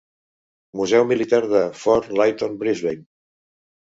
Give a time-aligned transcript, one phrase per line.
[0.79, 3.05] Museu Militar de Fort Lytton, Brisbane.